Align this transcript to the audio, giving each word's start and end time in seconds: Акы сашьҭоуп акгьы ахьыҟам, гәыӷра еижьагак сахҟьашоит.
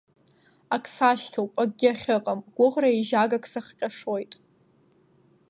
Акы 0.75 0.89
сашьҭоуп 0.95 1.51
акгьы 1.61 1.89
ахьыҟам, 1.93 2.39
гәыӷра 2.55 2.89
еижьагак 2.91 3.45
сахҟьашоит. 3.51 4.31